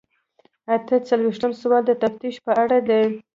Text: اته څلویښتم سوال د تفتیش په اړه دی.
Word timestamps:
اته 0.75 0.95
څلویښتم 1.07 1.51
سوال 1.61 1.83
د 1.87 1.91
تفتیش 2.01 2.35
په 2.45 2.51
اړه 2.63 2.77
دی. 2.89 3.03